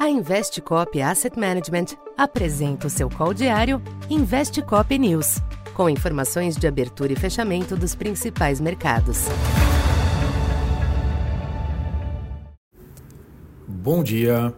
[0.00, 5.42] A Investcop Asset Management apresenta o seu call diário Investcop News,
[5.74, 9.26] com informações de abertura e fechamento dos principais mercados.
[13.68, 14.54] Bom dia.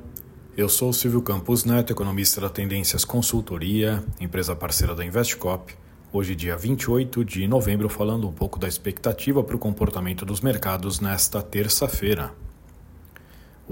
[0.56, 5.74] Eu sou Silvio Campos Neto, economista da Tendências Consultoria, empresa parceira da Investcop.
[6.12, 11.00] Hoje, dia 28 de novembro, falando um pouco da expectativa para o comportamento dos mercados
[11.00, 12.32] nesta terça-feira.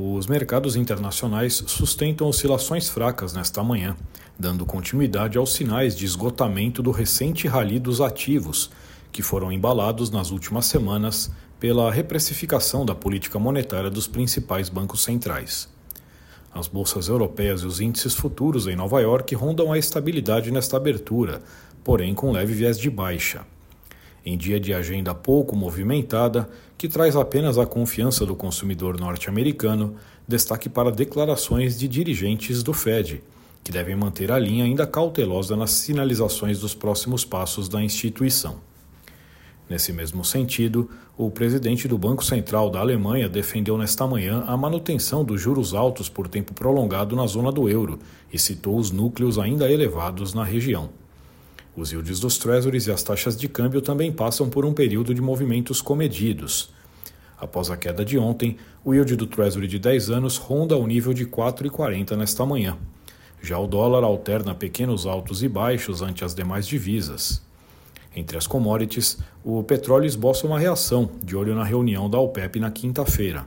[0.02, 3.94] Os mercados internacionais sustentam oscilações fracas nesta manhã,
[4.38, 8.70] dando continuidade aos sinais de esgotamento do recente rally dos ativos,
[9.12, 15.68] que foram embalados nas últimas semanas pela reprecificação da política monetária dos principais bancos centrais.
[16.50, 21.42] As bolsas europeias e os índices futuros em Nova York rondam a estabilidade nesta abertura,
[21.84, 23.44] porém com leve viés de baixa
[24.24, 29.96] em dia de agenda pouco movimentada, que traz apenas a confiança do consumidor norte-americano,
[30.26, 33.22] destaque para declarações de dirigentes do Fed,
[33.62, 38.60] que devem manter a linha ainda cautelosa nas sinalizações dos próximos passos da instituição.
[39.68, 45.24] Nesse mesmo sentido, o presidente do Banco Central da Alemanha defendeu nesta manhã a manutenção
[45.24, 48.00] dos juros altos por tempo prolongado na zona do euro
[48.32, 50.90] e citou os núcleos ainda elevados na região.
[51.76, 55.20] Os yields dos treasuries e as taxas de câmbio também passam por um período de
[55.20, 56.70] movimentos comedidos.
[57.38, 61.14] Após a queda de ontem, o yield do treasury de 10 anos ronda o nível
[61.14, 62.76] de 4,40 nesta manhã.
[63.40, 67.40] Já o dólar alterna pequenos altos e baixos ante as demais divisas.
[68.14, 72.70] Entre as commodities, o petróleo esboça uma reação, de olho na reunião da OPEP na
[72.70, 73.46] quinta-feira.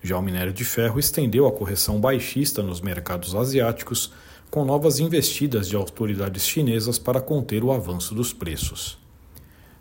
[0.00, 4.12] Já o minério de ferro estendeu a correção baixista nos mercados asiáticos,
[4.50, 8.98] com novas investidas de autoridades chinesas para conter o avanço dos preços.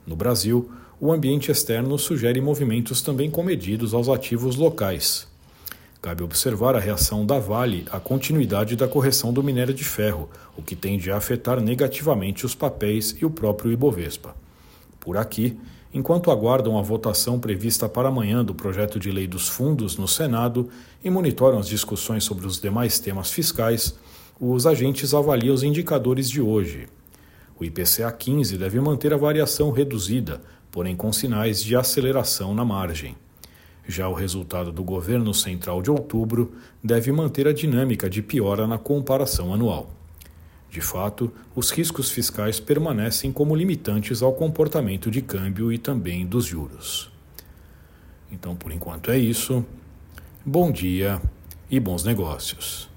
[0.05, 5.27] No Brasil, o ambiente externo sugere movimentos também comedidos aos ativos locais.
[6.01, 10.61] Cabe observar a reação da Vale à continuidade da correção do minério de ferro, o
[10.61, 14.35] que tende a afetar negativamente os papéis e o próprio Ibovespa.
[14.99, 15.57] Por aqui,
[15.93, 20.69] enquanto aguardam a votação prevista para amanhã do projeto de lei dos fundos no Senado
[21.03, 23.95] e monitoram as discussões sobre os demais temas fiscais,
[24.39, 26.87] os agentes avaliam os indicadores de hoje.
[27.59, 33.15] O IPCA 15 deve manter a variação reduzida, porém com sinais de aceleração na margem.
[33.87, 36.53] Já o resultado do governo central de outubro
[36.83, 39.89] deve manter a dinâmica de piora na comparação anual.
[40.69, 46.45] De fato, os riscos fiscais permanecem como limitantes ao comportamento de câmbio e também dos
[46.45, 47.09] juros.
[48.31, 49.65] Então, por enquanto é isso.
[50.45, 51.19] Bom dia
[51.71, 52.96] e bons negócios.